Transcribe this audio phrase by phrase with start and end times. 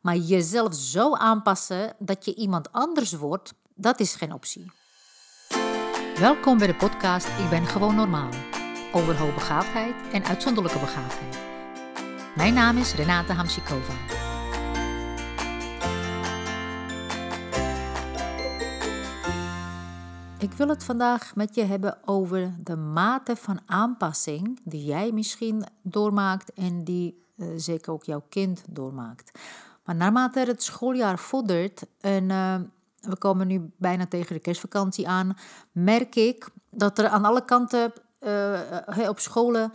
[0.00, 4.72] Maar jezelf zo aanpassen dat je iemand anders wordt, dat is geen optie.
[6.18, 8.30] Welkom bij de podcast Ik ben gewoon normaal.
[8.92, 11.38] Over hoogbegaafdheid en uitzonderlijke begaafdheid.
[12.36, 13.92] Mijn naam is Renate Hamsikova.
[20.38, 25.64] Ik wil het vandaag met je hebben over de mate van aanpassing die jij misschien
[25.82, 29.38] doormaakt en die uh, zeker ook jouw kind doormaakt.
[29.84, 32.54] Maar naarmate het schooljaar vordert en uh,
[33.00, 35.36] we komen nu bijna tegen de kerstvakantie aan,
[35.72, 39.72] merk ik dat er aan alle kanten uh, op scholen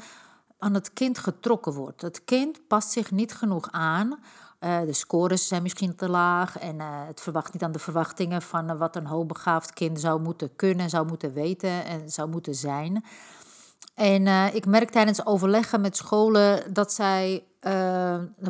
[0.60, 2.02] aan het kind getrokken wordt.
[2.02, 4.20] Het kind past zich niet genoeg aan.
[4.60, 8.78] Uh, de scores zijn misschien te laag en het verwacht niet aan de verwachtingen van
[8.78, 13.06] wat een hoogbegaafd kind zou moeten kunnen, zou moeten weten en zou moeten zijn.
[13.94, 17.44] En ik merk tijdens overleggen met scholen dat zij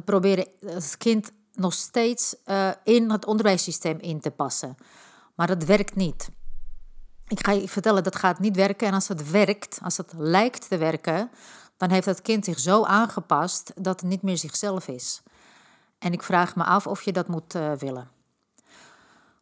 [0.06, 2.36] proberen het kind nog steeds
[2.84, 4.76] in het onderwijssysteem in te passen.
[5.36, 6.30] Maar dat werkt niet.
[7.28, 8.88] Ik ga je vertellen, dat gaat niet werken.
[8.88, 11.30] En als het werkt, als het lijkt te werken,
[11.78, 15.22] dan heeft het kind zich zo aangepast dat het niet meer zichzelf is.
[16.00, 18.10] En ik vraag me af of je dat moet uh, willen.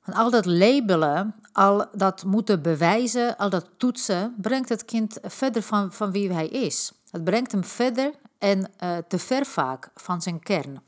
[0.06, 5.94] Al dat labelen, al dat moeten bewijzen, al dat toetsen, brengt het kind verder van,
[5.94, 6.92] van wie hij is.
[7.12, 10.82] Het brengt hem verder en uh, te ver vaak van zijn kern.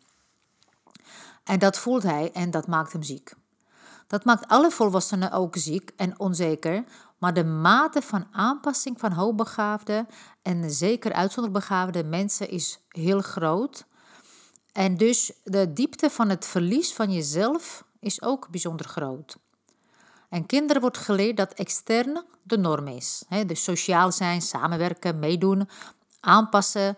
[1.45, 3.33] En dat voelt hij en dat maakt hem ziek.
[4.07, 6.83] Dat maakt alle volwassenen ook ziek en onzeker,
[7.17, 10.05] maar de mate van aanpassing van hoogbegaafde
[10.41, 13.85] en zeker uitzonderbegaafde mensen is heel groot.
[14.71, 19.37] En dus de diepte van het verlies van jezelf is ook bijzonder groot.
[20.30, 23.23] En kinderen wordt geleerd dat extern de norm is.
[23.45, 25.69] dus sociaal zijn, samenwerken, meedoen,
[26.19, 26.95] aanpassen.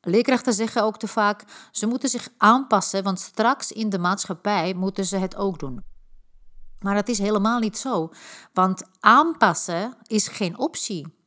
[0.00, 5.04] Leerkrachten zeggen ook te vaak, ze moeten zich aanpassen, want straks in de maatschappij moeten
[5.04, 5.84] ze het ook doen.
[6.80, 8.10] Maar dat is helemaal niet zo,
[8.52, 11.18] want aanpassen is geen optie.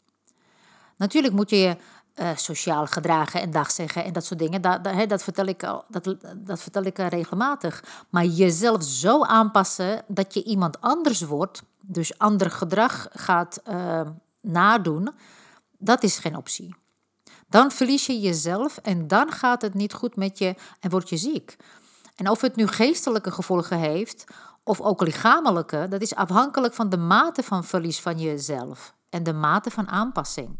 [0.97, 1.77] Natuurlijk moet je je
[2.15, 4.61] uh, sociaal gedragen en dag zeggen en dat soort dingen.
[4.61, 7.83] Dat, dat, dat, vertel, ik dat, dat vertel ik regelmatig.
[8.09, 14.01] Maar jezelf zo aanpassen dat je iemand anders wordt, dus ander gedrag gaat uh,
[14.41, 15.09] nadoen,
[15.77, 16.75] dat is geen optie.
[17.53, 21.17] Dan verlies je jezelf en dan gaat het niet goed met je en word je
[21.17, 21.57] ziek.
[22.15, 24.23] En of het nu geestelijke gevolgen heeft
[24.63, 29.33] of ook lichamelijke, dat is afhankelijk van de mate van verlies van jezelf en de
[29.33, 30.59] mate van aanpassing.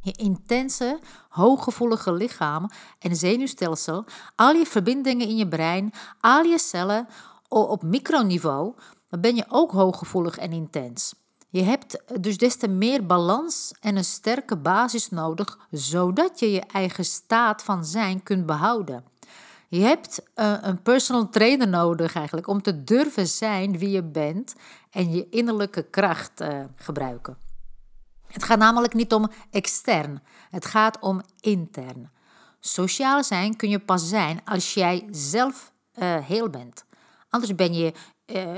[0.00, 0.98] Je intense,
[1.28, 4.04] hooggevoelige lichaam en zenuwstelsel,
[4.36, 7.08] al je verbindingen in je brein, al je cellen
[7.48, 8.74] op microniveau,
[9.08, 11.14] dan ben je ook hooggevoelig en intens.
[11.52, 16.60] Je hebt dus des te meer balans en een sterke basis nodig, zodat je je
[16.60, 19.04] eigen staat van zijn kunt behouden.
[19.68, 24.54] Je hebt uh, een personal trainer nodig eigenlijk om te durven zijn wie je bent
[24.90, 27.36] en je innerlijke kracht uh, gebruiken.
[28.26, 32.10] Het gaat namelijk niet om extern, het gaat om intern.
[32.60, 36.84] Sociaal zijn kun je pas zijn als jij zelf uh, heel bent.
[37.28, 37.92] Anders ben je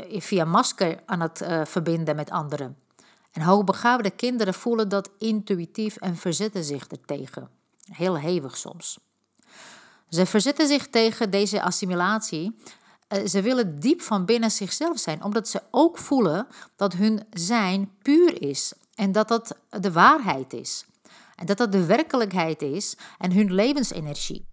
[0.09, 2.83] via masker aan het verbinden met anderen.
[3.35, 7.49] En hoogbegaafde kinderen voelen dat intuïtief en verzetten zich ertegen.
[7.91, 8.99] Heel hevig soms.
[10.09, 12.57] Ze verzetten zich tegen deze assimilatie.
[13.27, 16.47] Ze willen diep van binnen zichzelf zijn, omdat ze ook voelen
[16.77, 20.85] dat hun zijn puur is en dat dat de waarheid is.
[21.35, 24.47] En dat dat de werkelijkheid is en hun levensenergie.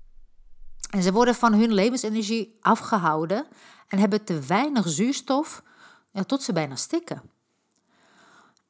[0.89, 3.47] En ze worden van hun levensenergie afgehouden
[3.87, 5.63] en hebben te weinig zuurstof
[6.11, 7.21] ja, tot ze bijna stikken.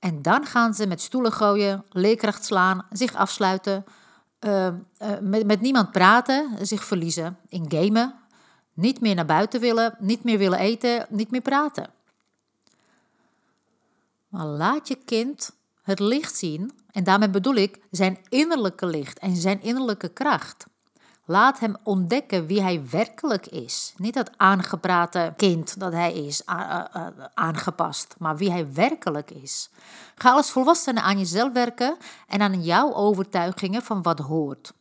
[0.01, 3.85] En dan gaan ze met stoelen gooien, leerkracht slaan, zich afsluiten,
[4.39, 4.73] uh, uh,
[5.21, 8.15] met, met niemand praten, zich verliezen in gamen,
[8.73, 11.89] niet meer naar buiten willen, niet meer willen eten, niet meer praten.
[14.27, 15.51] Maar laat je kind
[15.81, 20.65] het licht zien, en daarmee bedoel ik zijn innerlijke licht en zijn innerlijke kracht.
[21.31, 23.93] Laat hem ontdekken wie hij werkelijk is.
[23.97, 26.45] Niet dat aangeprate kind dat hij is,
[27.33, 29.69] aangepast, maar wie hij werkelijk is.
[30.15, 31.97] Ga als volwassene aan jezelf werken
[32.27, 34.73] en aan jouw overtuigingen van wat hoort.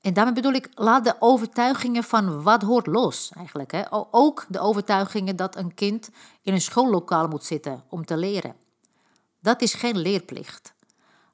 [0.00, 3.72] En daarmee bedoel ik, laat de overtuigingen van wat hoort los eigenlijk.
[3.72, 3.82] Hè?
[4.10, 6.10] Ook de overtuigingen dat een kind
[6.42, 8.54] in een schoollokaal moet zitten om te leren.
[9.40, 10.72] Dat is geen leerplicht.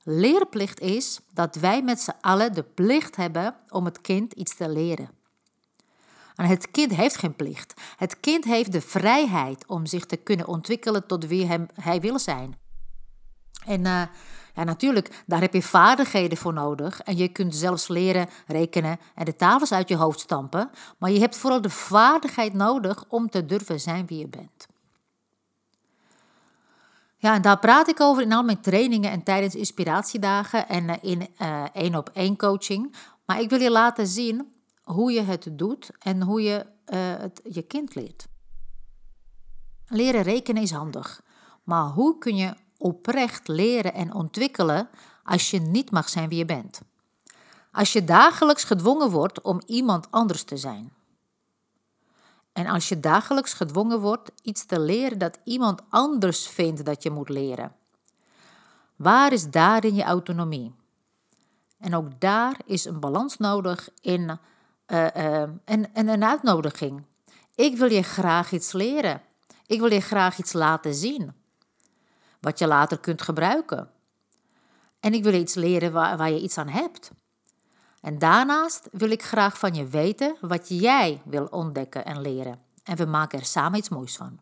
[0.09, 4.69] Leerplicht is dat wij met z'n allen de plicht hebben om het kind iets te
[4.69, 5.11] leren.
[6.35, 7.75] En het kind heeft geen plicht.
[7.97, 12.19] Het kind heeft de vrijheid om zich te kunnen ontwikkelen tot wie hem, hij wil
[12.19, 12.59] zijn.
[13.65, 14.03] En uh,
[14.55, 17.01] ja, natuurlijk, daar heb je vaardigheden voor nodig.
[17.01, 20.71] En je kunt zelfs leren rekenen en de tafels uit je hoofd stampen.
[20.99, 24.67] Maar je hebt vooral de vaardigheid nodig om te durven zijn wie je bent.
[27.19, 31.11] Ja, en daar praat ik over in al mijn trainingen en tijdens inspiratiedagen en eh,
[31.11, 32.95] in uh, één op één coaching.
[33.27, 34.53] Maar ik wil je laten zien
[34.83, 38.27] hoe je het doet en hoe je uh, het je kind leert.
[39.89, 41.23] Leren rekenen is handig,
[41.65, 44.89] maar hoe kun je oprecht leren en ontwikkelen
[45.25, 46.81] als je niet mag zijn wie je bent?
[47.73, 50.93] Als je dagelijks gedwongen wordt om iemand anders te zijn.
[52.57, 57.11] En als je dagelijks gedwongen wordt iets te leren dat iemand anders vindt dat je
[57.11, 57.73] moet leren.
[58.97, 60.75] Waar is daarin je autonomie?
[61.79, 67.05] En ook daar is een balans nodig in uh, uh, en, en een uitnodiging.
[67.55, 69.23] Ik wil je graag iets leren.
[69.67, 71.33] Ik wil je graag iets laten zien.
[72.41, 73.91] Wat je later kunt gebruiken.
[75.01, 77.11] En ik wil iets leren waar, waar je iets aan hebt.
[78.07, 82.59] En daarnaast wil ik graag van je weten wat jij wil ontdekken en leren.
[82.83, 84.39] En we maken er samen iets moois van.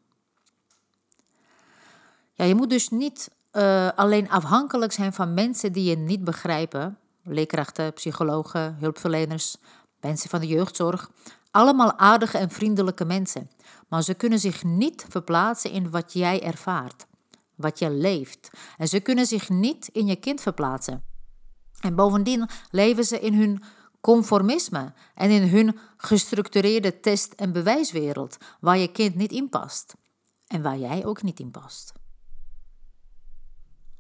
[2.33, 6.99] Ja, je moet dus niet uh, alleen afhankelijk zijn van mensen die je niet begrijpen.
[7.23, 9.57] Leerkrachten, psychologen, hulpverleners,
[10.01, 11.11] mensen van de jeugdzorg.
[11.51, 13.51] Allemaal aardige en vriendelijke mensen.
[13.89, 17.07] Maar ze kunnen zich niet verplaatsen in wat jij ervaart,
[17.55, 18.51] wat je leeft.
[18.77, 21.14] En ze kunnen zich niet in je kind verplaatsen.
[21.85, 23.63] En bovendien leven ze in hun
[24.01, 29.95] conformisme en in hun gestructureerde test- en bewijswereld, waar je kind niet in past
[30.47, 31.93] en waar jij ook niet in past.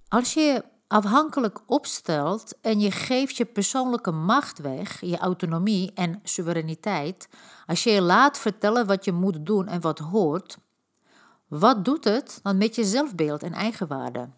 [0.08, 7.28] Als je afhankelijk opstelt en je geeft je persoonlijke macht weg, je autonomie en soevereiniteit,
[7.66, 10.58] als je je laat vertellen wat je moet doen en wat hoort,
[11.48, 14.28] wat doet het dan met je zelfbeeld en eigenwaarde?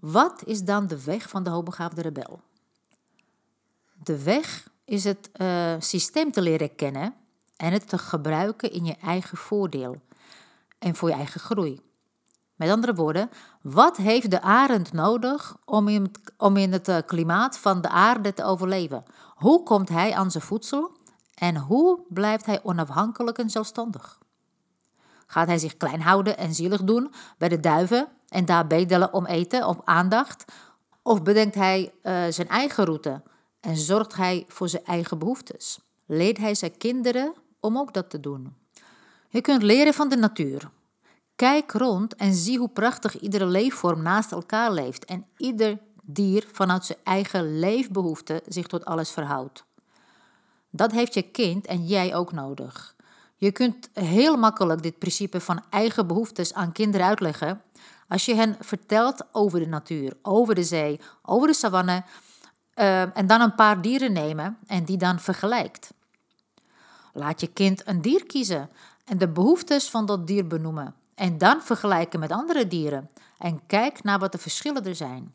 [0.00, 2.40] Wat is dan de weg van de hoogbegaafde rebel?
[4.02, 7.14] De weg is het uh, systeem te leren kennen
[7.56, 10.00] en het te gebruiken in je eigen voordeel
[10.78, 11.80] en voor je eigen groei.
[12.56, 13.30] Met andere woorden,
[13.62, 17.88] wat heeft de arend nodig om in, het, om in het eh, klimaat van de
[17.88, 19.04] aarde te overleven?
[19.34, 20.96] Hoe komt hij aan zijn voedsel
[21.34, 24.18] en hoe blijft hij onafhankelijk en zelfstandig?
[25.26, 29.26] Gaat hij zich klein houden en zielig doen bij de duiven en daar bedelen om
[29.26, 30.44] eten, om aandacht?
[31.02, 33.22] Of bedenkt hij uh, zijn eigen route
[33.60, 35.78] en zorgt hij voor zijn eigen behoeftes?
[36.06, 38.54] Leert hij zijn kinderen om ook dat te doen?
[39.28, 40.70] Je kunt leren van de natuur.
[41.36, 46.84] Kijk rond en zie hoe prachtig iedere leefvorm naast elkaar leeft en ieder dier vanuit
[46.84, 49.64] zijn eigen leefbehoeften zich tot alles verhoudt.
[50.70, 52.94] Dat heeft je kind en jij ook nodig.
[53.36, 57.62] Je kunt heel makkelijk dit principe van eigen behoeftes aan kinderen uitleggen
[58.08, 62.04] als je hen vertelt over de natuur, over de zee, over de savanne
[62.74, 65.94] uh, en dan een paar dieren nemen en die dan vergelijkt.
[67.12, 68.70] Laat je kind een dier kiezen
[69.04, 74.02] en de behoeftes van dat dier benoemen en dan vergelijken met andere dieren en kijk
[74.02, 75.34] naar wat de verschillen er zijn.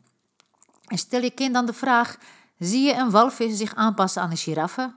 [0.86, 2.16] En stel je kind dan de vraag:
[2.58, 4.94] zie je een walvis zich aanpassen aan een giraffe?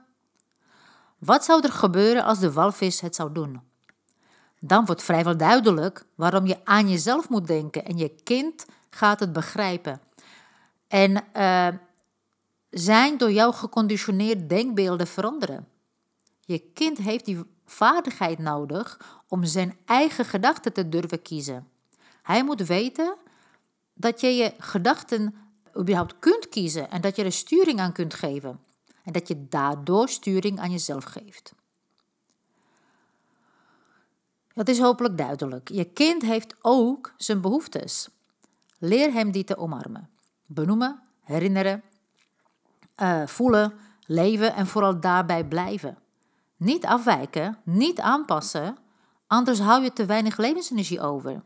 [1.17, 3.61] Wat zou er gebeuren als de walvis het zou doen?
[4.67, 9.33] Dan wordt vrijwel duidelijk waarom je aan jezelf moet denken en je kind gaat het
[9.33, 10.01] begrijpen.
[10.87, 11.67] En uh,
[12.69, 15.67] zijn door jou geconditioneerd denkbeelden veranderen.
[16.39, 21.67] Je kind heeft die vaardigheid nodig om zijn eigen gedachten te durven kiezen.
[22.21, 23.15] Hij moet weten
[23.93, 25.35] dat je je gedachten
[25.77, 28.59] überhaupt kunt kiezen en dat je er sturing aan kunt geven.
[29.03, 31.53] En dat je daardoor sturing aan jezelf geeft.
[34.55, 35.69] Dat is hopelijk duidelijk.
[35.69, 38.09] Je kind heeft ook zijn behoeftes.
[38.77, 40.09] Leer hem die te omarmen.
[40.45, 41.83] Benoemen, herinneren,
[43.01, 43.73] uh, voelen,
[44.05, 45.97] leven en vooral daarbij blijven.
[46.57, 48.77] Niet afwijken, niet aanpassen,
[49.27, 51.41] anders hou je te weinig levensenergie over.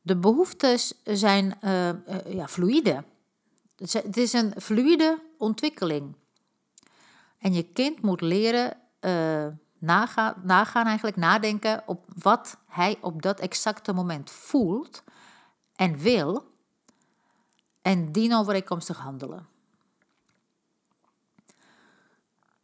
[0.00, 1.88] De behoeftes zijn uh,
[2.34, 3.04] ja, fluïde.
[3.76, 6.14] Het is een fluïde ontwikkeling.
[7.38, 8.76] En je kind moet leren
[9.80, 15.02] uh, nagaan, eigenlijk nadenken op wat hij op dat exacte moment voelt
[15.74, 16.46] en wil.
[17.82, 19.46] En dienovereenkomstig handelen.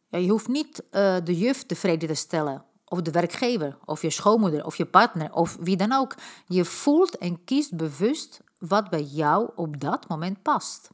[0.09, 4.11] Ja, je hoeft niet uh, de juf tevreden te stellen, of de werkgever, of je
[4.11, 6.15] schoonmoeder, of je partner, of wie dan ook.
[6.47, 10.91] Je voelt en kiest bewust wat bij jou op dat moment past.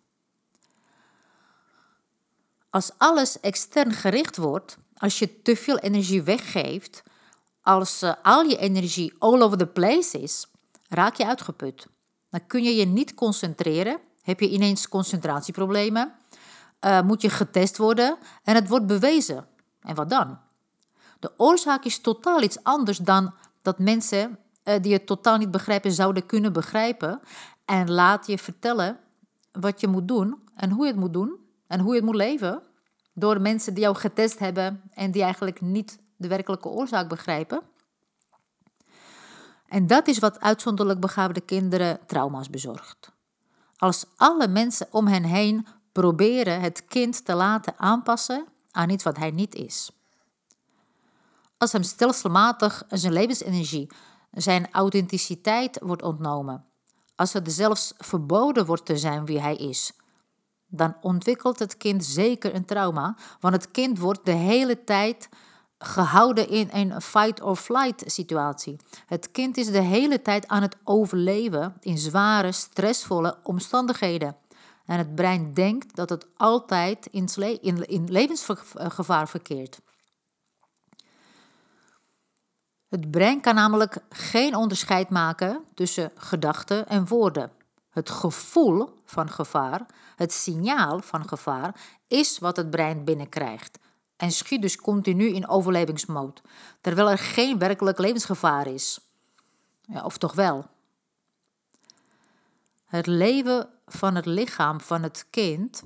[2.71, 7.03] Als alles extern gericht wordt, als je te veel energie weggeeft,
[7.63, 10.47] als uh, al je energie all over the place is,
[10.89, 11.87] raak je uitgeput.
[12.31, 16.13] Dan kun je je niet concentreren, heb je ineens concentratieproblemen,
[16.81, 19.47] uh, moet je getest worden en het wordt bewezen.
[19.81, 20.39] En wat dan?
[21.19, 25.93] De oorzaak is totaal iets anders dan dat mensen uh, die het totaal niet begrijpen
[25.93, 27.21] zouden kunnen begrijpen.
[27.65, 28.99] En laat je vertellen
[29.53, 32.15] wat je moet doen en hoe je het moet doen en hoe je het moet
[32.17, 32.63] leven.
[33.21, 37.63] Door mensen die jou getest hebben en die eigenlijk niet de werkelijke oorzaak begrijpen.
[39.67, 43.13] En dat is wat uitzonderlijk begaafde kinderen trauma's bezorgt.
[43.77, 49.17] Als alle mensen om hen heen proberen het kind te laten aanpassen aan iets wat
[49.17, 49.91] hij niet is.
[51.59, 53.91] Als hem stelselmatig zijn levensenergie,
[54.31, 56.65] zijn authenticiteit wordt ontnomen.
[57.17, 59.93] Als het zelfs verboden wordt te zijn wie hij is.
[60.71, 65.29] Dan ontwikkelt het kind zeker een trauma, want het kind wordt de hele tijd
[65.79, 68.77] gehouden in een fight-or-flight situatie.
[69.07, 74.37] Het kind is de hele tijd aan het overleven in zware, stressvolle omstandigheden.
[74.85, 77.29] En het brein denkt dat het altijd in,
[77.61, 79.81] in, in levensgevaar verkeert.
[82.89, 87.53] Het brein kan namelijk geen onderscheid maken tussen gedachten en woorden.
[87.91, 89.87] Het gevoel van gevaar,
[90.17, 93.79] het signaal van gevaar, is wat het brein binnenkrijgt
[94.17, 96.41] en schiet dus continu in overlevingsmode,
[96.81, 99.01] terwijl er geen werkelijk levensgevaar is.
[99.83, 100.67] Ja, of toch wel?
[102.87, 105.83] Het leven van het lichaam van het kind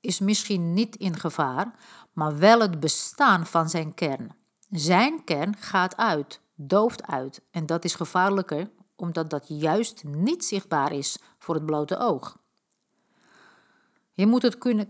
[0.00, 1.74] is misschien niet in gevaar,
[2.12, 4.34] maar wel het bestaan van zijn kern.
[4.70, 8.70] Zijn kern gaat uit, dooft uit en dat is gevaarlijker
[9.02, 12.38] omdat dat juist niet zichtbaar is voor het blote oog.
[14.12, 14.88] Je moet het kunnen,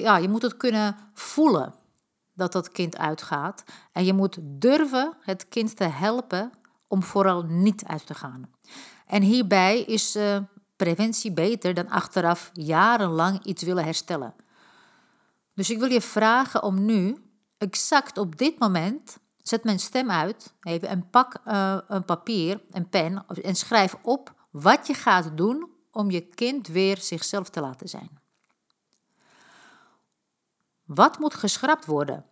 [0.00, 1.74] ja, je moet het kunnen voelen
[2.32, 3.64] dat dat kind uitgaat.
[3.92, 6.52] En je moet durven het kind te helpen
[6.88, 8.50] om vooral niet uit te gaan.
[9.06, 10.38] En hierbij is uh,
[10.76, 14.34] preventie beter dan achteraf jarenlang iets willen herstellen.
[15.54, 17.16] Dus ik wil je vragen om nu,
[17.58, 19.18] exact op dit moment,
[19.48, 24.34] zet mijn stem uit even en pak uh, een papier, een pen en schrijf op
[24.50, 28.18] wat je gaat doen om je kind weer zichzelf te laten zijn.
[30.84, 32.24] Wat moet geschrapt worden?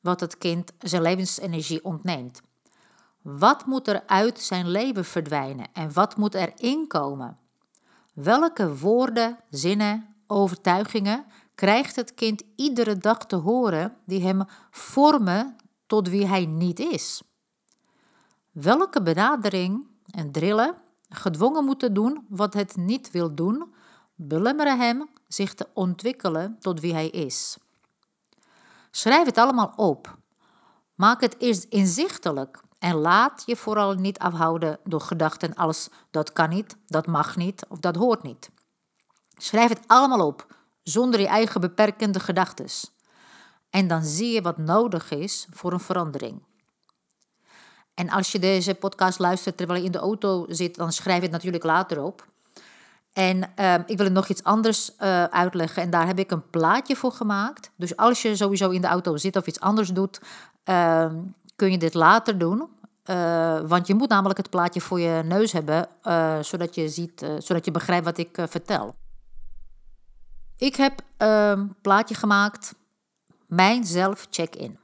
[0.00, 2.40] Wat het kind zijn levensenergie ontneemt.
[3.22, 7.38] Wat moet er uit zijn leven verdwijnen en wat moet er inkomen?
[8.12, 11.24] Welke woorden, zinnen, overtuigingen
[11.54, 17.22] krijgt het kind iedere dag te horen die hem vormen tot wie hij niet is?
[18.50, 20.74] Welke benadering en drillen
[21.08, 23.74] gedwongen moeten doen wat het niet wil doen,
[24.14, 27.56] belemmeren hem zich te ontwikkelen tot wie hij is?
[28.90, 30.18] Schrijf het allemaal op.
[30.94, 36.48] Maak het eerst inzichtelijk en laat je vooral niet afhouden door gedachten als dat kan
[36.48, 38.50] niet, dat mag niet of dat hoort niet.
[39.36, 40.46] Schrijf het allemaal op,
[40.82, 42.66] zonder je eigen beperkende gedachten.
[43.76, 46.42] En dan zie je wat nodig is voor een verandering.
[47.94, 51.22] En als je deze podcast luistert terwijl je in de auto zit, dan schrijf je
[51.22, 52.26] het natuurlijk later op.
[53.12, 55.82] En ehm, ik wil nog iets anders uh, uitleggen.
[55.82, 57.70] En daar heb ik een plaatje voor gemaakt.
[57.76, 60.20] Dus als je sowieso in de auto zit of iets anders doet,
[60.64, 61.16] ehm,
[61.56, 62.68] kun je dit later doen.
[63.10, 67.26] Uh, want je moet namelijk het plaatje voor je neus hebben, uh, zodat, je ziet,
[67.38, 68.94] zodat je begrijpt wat ik vertel.
[70.56, 72.74] Ik heb een ehm, plaatje gemaakt,
[73.46, 74.78] mijn zelf-check-in.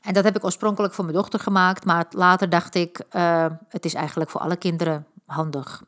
[0.00, 3.00] En dat heb ik oorspronkelijk voor mijn dochter gemaakt, maar later dacht ik,
[3.68, 5.82] het is eigenlijk voor alle kinderen handig.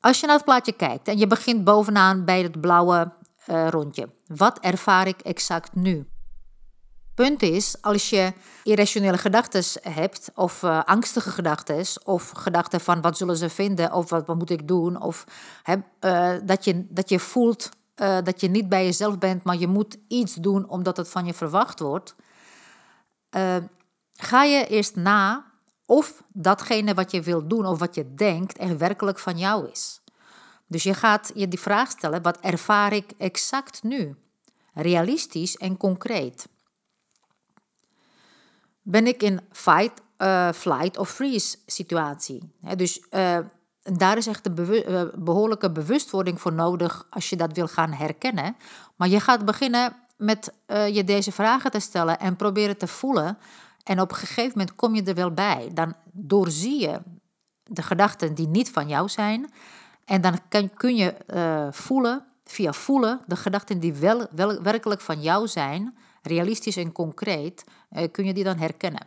[0.00, 3.12] Als je naar het plaatje kijkt en je begint bovenaan bij het blauwe
[3.48, 6.08] uh, rondje, wat ervaar ik exact nu?
[7.14, 13.16] Punt is, als je irrationele gedachten hebt, of uh, angstige gedachten, of gedachten van wat
[13.16, 15.24] zullen ze vinden, of wat, wat moet ik doen, of
[16.44, 20.34] dat, je, dat je voelt dat je niet bij jezelf bent, maar je moet iets
[20.34, 22.14] doen omdat het van je verwacht wordt,
[24.12, 25.52] ga je eerst na
[25.86, 30.00] of datgene wat je wilt doen of wat je denkt er werkelijk van jou is.
[30.66, 34.16] Dus je gaat je die vraag stellen, wat ervaar ik exact nu?
[34.74, 36.48] Realistisch en concreet.
[38.82, 42.52] Ben ik in fight, uh, flight of freeze situatie?
[42.76, 43.00] dus
[43.84, 47.92] uh, daar is echt een uh, behoorlijke bewustwording voor nodig als je dat wil gaan
[47.92, 48.56] herkennen.
[48.96, 53.38] Maar je gaat beginnen met je deze vragen te stellen en proberen te voelen
[53.84, 55.70] en op een gegeven moment kom je er wel bij.
[55.74, 57.00] Dan doorzie je
[57.62, 59.52] de gedachten die niet van jou zijn.
[60.04, 60.38] En dan
[60.74, 65.96] kun je uh, voelen, via voelen, de gedachten die wel, wel, werkelijk van jou zijn,
[66.22, 67.64] realistisch en concreet,
[68.10, 69.06] kun je die dan herkennen.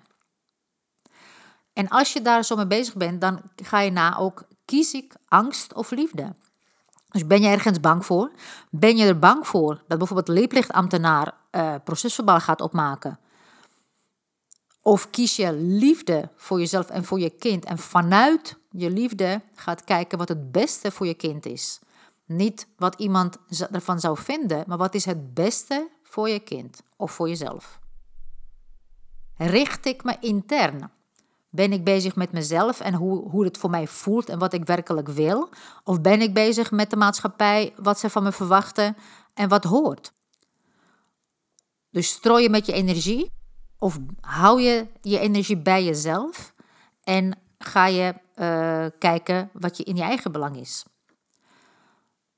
[1.74, 5.14] En als je daar zo mee bezig bent, dan ga je na ook, kies ik
[5.28, 6.36] angst of liefde?
[7.10, 8.32] Dus ben je ergens bang voor?
[8.70, 13.20] Ben je er bang voor dat bijvoorbeeld leerplichtambtenaar uh, procesverbaal gaat opmaken?
[14.82, 19.84] Of kies je liefde voor jezelf en voor je kind en vanuit je liefde gaat
[19.84, 21.80] kijken wat het beste voor je kind is?
[22.26, 23.38] Niet wat iemand
[23.72, 27.80] ervan zou vinden, maar wat is het beste voor je kind of voor jezelf?
[29.38, 30.92] Richt ik me intern?
[31.56, 34.66] Ben ik bezig met mezelf en hoe, hoe het voor mij voelt en wat ik
[34.66, 35.50] werkelijk wil?
[35.84, 38.98] Of ben ik bezig met de maatschappij, wat ze van me verwachten
[39.34, 40.14] en wat hoort?
[41.90, 43.32] Dus strooi je met je energie
[43.78, 46.54] of hou je je energie bij jezelf
[47.04, 50.86] en ga je uh, kijken wat je in je eigen belang is?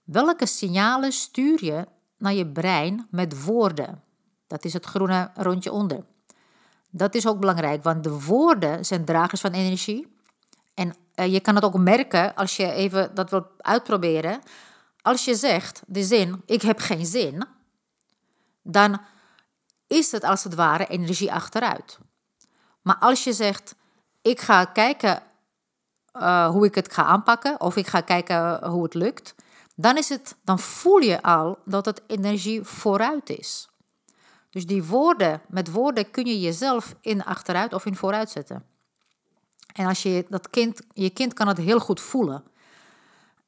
[0.04, 4.04] Welke signalen stuur je naar je brein met woorden?
[4.48, 6.06] Dat is het groene rondje onder.
[6.98, 10.16] Dat is ook belangrijk, want de woorden zijn dragers van energie.
[10.74, 14.40] En uh, je kan het ook merken als je even dat wilt uitproberen.
[15.02, 17.46] Als je zegt de zin: Ik heb geen zin,
[18.64, 19.02] dan
[19.88, 22.00] is het als het ware energie achteruit.
[22.82, 23.76] Maar als je zegt:
[24.22, 25.24] Ik ga kijken
[26.14, 29.36] uh, hoe ik het ga aanpakken, of ik ga kijken hoe het lukt,
[29.76, 33.70] dan, is het, dan voel je al dat het energie vooruit is.
[34.50, 38.64] Dus die woorden, met woorden kun je jezelf in achteruit of in vooruit zetten.
[39.74, 42.44] En als je dat kind, je kind kan het heel goed voelen.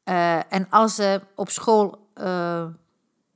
[0.05, 2.65] Uh, en als ze op school uh,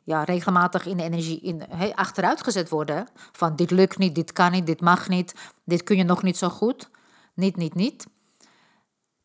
[0.03, 4.51] ja, regelmatig in de energie in, achteruit gezet worden, van dit lukt niet, dit kan
[4.51, 6.89] niet, dit mag niet, dit kun je nog niet zo goed,
[7.33, 8.07] niet, niet, niet.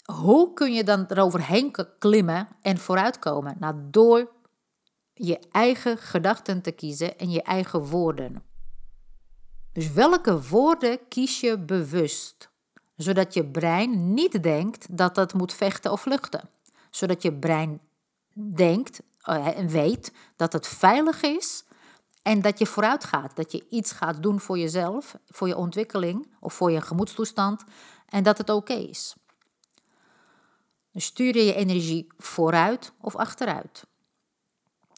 [0.05, 3.57] Hoe kun je dan eroverheen klimmen en vooruitkomen?
[3.59, 4.31] Nou, door
[5.19, 8.43] je eigen gedachten te kiezen en je eigen woorden.
[9.73, 12.51] Dus welke woorden kies je bewust?
[12.97, 16.49] Zodat je brein niet denkt dat het moet vechten of vluchten.
[16.91, 17.81] Zodat je brein
[18.55, 21.65] denkt eh, en weet dat het veilig is
[22.23, 23.37] en dat je vooruit gaat.
[23.37, 27.65] Dat je iets gaat doen voor jezelf, voor je ontwikkeling of voor je gemoedstoestand
[28.07, 29.15] en dat het oké is.
[30.93, 33.87] Dus stuur je je energie vooruit of achteruit.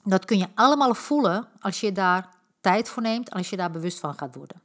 [0.04, 2.28] Dat kun je allemaal voelen als je daar
[2.60, 4.62] tijd voor neemt, als je daar bewust van gaat worden.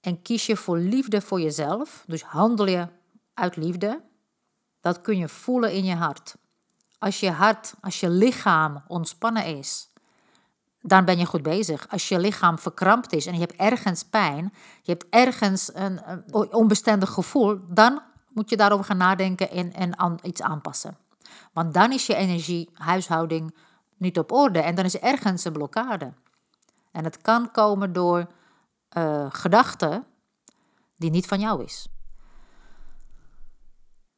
[0.00, 2.88] En kies je voor liefde voor jezelf, dus handel je
[3.34, 4.00] uit liefde,
[4.80, 6.34] dat kun je voelen in je hart.
[6.98, 9.88] Als je hart, als je lichaam ontspannen is,
[10.80, 11.88] dan ben je goed bezig.
[11.88, 16.00] Als je lichaam verkrampt is en je hebt ergens pijn, je hebt ergens een,
[16.50, 20.96] onbestendig gevoel, dan moet je daarover gaan nadenken en, en iets aanpassen.
[21.52, 23.54] Want dan is je energie, huishouding
[23.96, 26.12] niet op orde en dan is er ergens een blokkade.
[26.92, 28.26] En het kan komen door
[28.96, 30.04] uh, gedachten
[30.96, 31.86] die niet van jou is.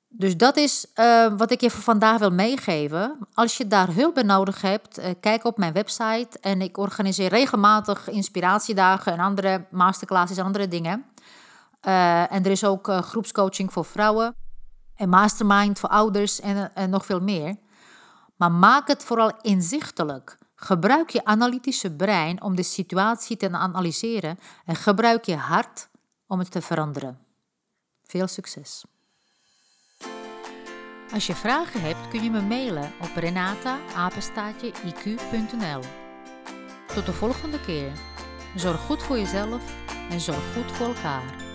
[0.09, 3.19] Dus dat is uh, wat ik je voor vandaag wil meegeven.
[3.33, 6.39] Als je daar hulp bij nodig hebt, uh, kijk op mijn website.
[6.41, 11.05] En ik organiseer regelmatig inspiratiedagen en andere masterclasses en andere dingen.
[11.81, 14.35] En er is ook groepscoaching voor vrouwen
[14.97, 17.57] en mastermind voor ouders en, nog veel meer.
[18.37, 20.39] Maar maak het vooral inzichtelijk.
[20.55, 25.89] Gebruik je analytische brein om de situatie te analyseren en gebruik je hart
[26.27, 27.19] om het te veranderen.
[28.05, 28.85] Veel succes!
[31.13, 33.81] Als je vragen hebt kun je me mailen op renata.iq.nl
[36.95, 37.93] Tot de volgende keer.
[38.55, 39.75] Zorg goed voor jezelf
[40.11, 41.46] en zorg goed voor elkaar.